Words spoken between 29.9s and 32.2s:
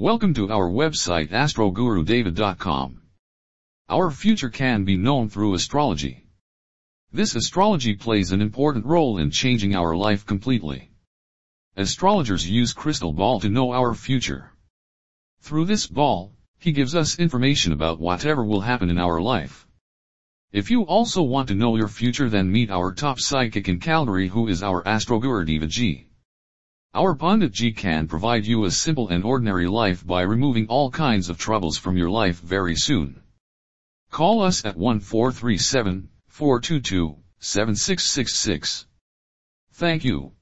by removing all kinds of troubles from your